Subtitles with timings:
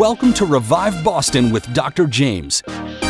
[0.00, 2.04] Welcome to Revive Boston with Dr.
[2.04, 2.62] Jaymz,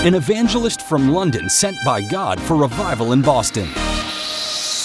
[0.07, 3.67] an evangelist from London sent by God for revival in Boston.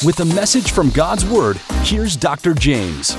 [0.04, 2.56] With a message from God's Word, here's Dr.
[2.56, 3.16] Jaymz.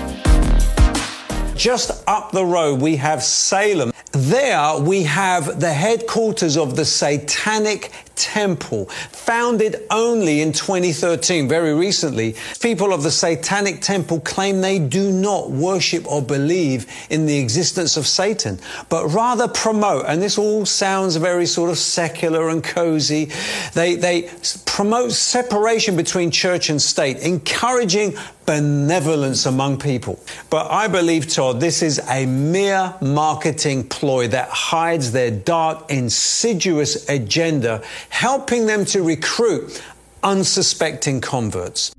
[1.57, 3.93] Just up the road, we have Salem.
[4.11, 7.93] There, we have the headquarters of the Satanic
[8.23, 12.37] Temple, founded only in 2013, very recently.
[12.61, 17.97] People of the Satanic Temple claim they do not worship or believe in the existence
[17.97, 23.31] of Satan, but rather promote, and this all sounds very sort of secular and cozy,
[23.75, 24.31] they, they
[24.67, 28.15] promote separation between church and state, encouraging
[28.47, 30.19] benevolence among people.
[30.51, 37.09] But I believe, Todd, this is a mere marketing ploy that hides their dark, insidious
[37.09, 39.83] agenda, helping them to recruit
[40.23, 41.95] unsuspecting converts.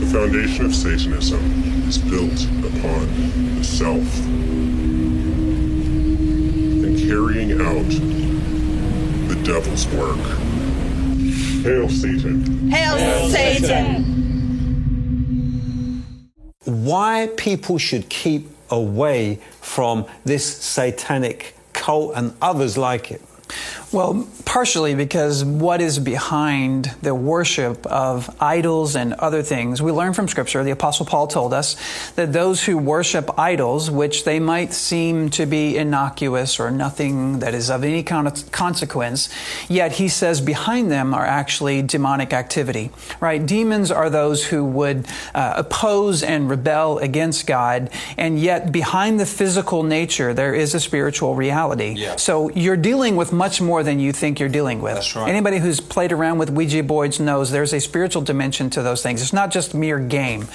[0.00, 1.40] The foundation of Satanism
[1.88, 4.26] is built upon the self
[6.84, 7.88] and carrying out
[9.28, 10.18] the devil's work.
[11.62, 12.70] Hail Satan!
[12.70, 13.64] Hail, Hail Satan.
[13.64, 14.27] Satan!
[16.88, 23.20] Why people should keep away from this satanic cult and others like it.
[23.90, 30.12] Well, partially because what is behind the worship of idols and other things, we learn
[30.12, 31.74] from Scripture, the Apostle Paul told us,
[32.16, 37.54] that those who worship idols, which they might seem to be innocuous or nothing that
[37.54, 39.30] is of any kind of consequence,
[39.70, 43.46] yet he says behind them are actually demonic activity, right?
[43.46, 49.26] Demons are those who would uh, oppose and rebel against God, and yet behind the
[49.26, 51.94] physical nature, there is a spiritual reality.
[51.96, 52.16] Yeah.
[52.16, 54.94] So you're dealing with much more than you think you're dealing with.
[54.94, 55.28] That's right.
[55.28, 59.22] Anybody who's played around with Ouija boards knows there's a spiritual dimension to those things.
[59.22, 60.46] It's not just mere game.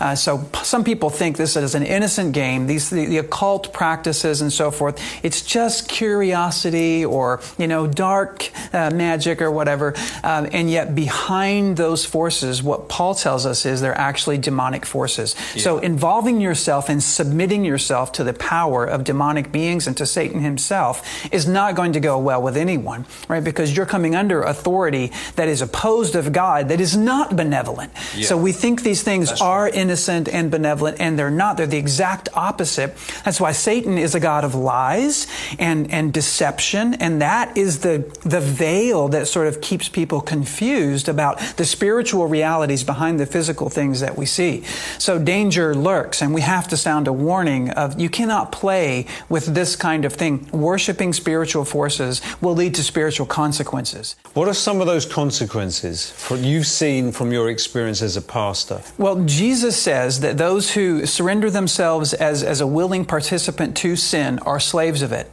[0.00, 2.66] Uh, so some people think this is an innocent game.
[2.66, 5.00] These the, the, occult practices and so forth.
[5.22, 9.94] It's just curiosity or you know dark uh, magic or whatever.
[10.24, 15.36] Um, and yet behind those forces, what Paul tells us is they're actually demonic forces.
[15.54, 15.62] Yeah.
[15.62, 20.40] So involving yourself and submitting yourself to the power of demonic beings and to Satan
[20.40, 23.42] himself is not going to go well with anyone, right?
[23.42, 27.92] Because you're coming under authority that is opposed of God, that is not benevolent.
[28.16, 28.26] Yeah.
[28.26, 29.74] So we think these things That's are right.
[29.74, 31.56] innocent and benevolent, and they're not.
[31.56, 32.94] They're the exact opposite.
[33.24, 35.26] That's why Satan is a God of lies
[35.58, 41.08] and, and deception, and that is the, the veil that sort of keeps people confused
[41.08, 44.62] about the spiritual realities behind the physical things that we see.
[44.98, 49.46] So danger lurks, and we have to sound a warning of you cannot play with
[49.54, 50.48] this kind of thing.
[50.52, 54.16] Worshipping spiritual forces will will lead to spiritual consequences.
[54.34, 58.82] What are some of those consequences you've seen from your experience as a pastor?
[58.98, 64.38] Well, Jesus says that those who surrender themselves as, as a willing participant to sin
[64.40, 65.30] are slaves of it.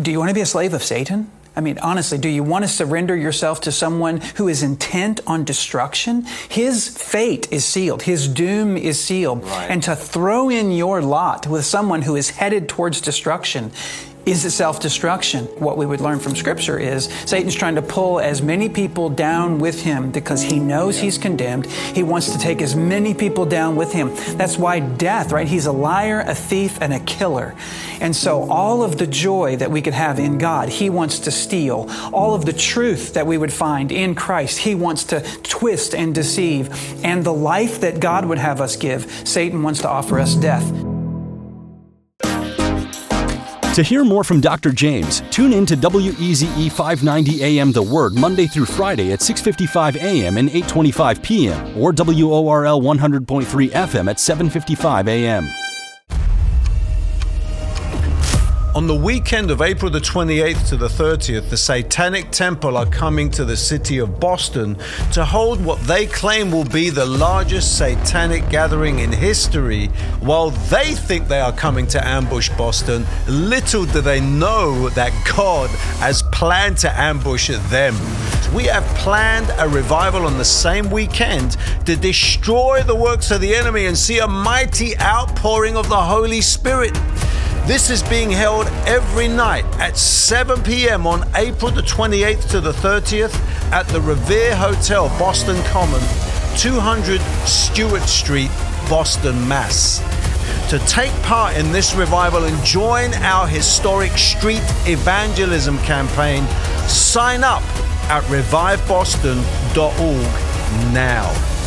[0.00, 1.30] Do you want to be a slave of Satan?
[1.56, 5.44] I mean, honestly, do you want to surrender yourself to someone who is intent on
[5.44, 6.24] destruction?
[6.48, 8.02] His fate is sealed.
[8.02, 9.42] His doom is sealed.
[9.44, 9.70] Right.
[9.70, 13.72] And to throw in your lot with someone who is headed towards destruction
[14.26, 15.46] is it self destruction?
[15.58, 19.58] What we would learn from Scripture is Satan's trying to pull as many people down
[19.58, 21.66] with him because he knows he's condemned.
[21.66, 24.10] He wants to take as many people down with him.
[24.36, 25.48] That's why death, right?
[25.48, 27.54] He's a liar, a thief, and a killer.
[28.00, 31.30] And so all of the joy that we could have in God, he wants to
[31.30, 31.86] steal.
[32.12, 36.14] All of the truth that we would find in Christ, he wants to twist and
[36.14, 37.04] deceive.
[37.04, 40.89] And the life that God would have us give, Satan wants to offer us death.
[43.74, 44.70] To hear more from Dr.
[44.70, 50.38] Jaymz, tune in to WEZE 590 AM The Word Monday through Friday at 6:55 AM
[50.38, 55.69] and 8:25 PM or WORL 100.3 FM at 7:55 AM.
[58.72, 63.28] On the weekend of April the 28th to the 30th, the Satanic Temple are coming
[63.32, 64.76] to the city of Boston
[65.12, 69.86] to hold what they claim will be the largest satanic gathering in history.
[70.20, 75.68] While they think they are coming to ambush Boston, little do they know that God
[75.98, 77.94] has planned to ambush them.
[78.54, 81.56] We have planned a revival on the same weekend
[81.86, 86.40] to destroy the works of the enemy and see a mighty outpouring of the Holy
[86.40, 86.96] Spirit.
[87.66, 91.06] This is being held every night at 7 p.m.
[91.06, 93.34] on April the 28th to the 30th
[93.70, 96.00] at the Revere Hotel, Boston Common,
[96.58, 98.50] 200 Stuart Street,
[98.88, 100.00] Boston, Mass.
[100.70, 106.46] To take part in this revival and join our historic street evangelism campaign,
[106.88, 107.62] sign up
[108.10, 111.59] at reviveboston.org now.